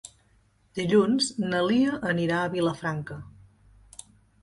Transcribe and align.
Dilluns 0.79 1.27
na 1.53 1.61
Lia 1.67 2.01
anirà 2.15 2.41
a 2.47 2.51
Vilafranca. 2.57 3.23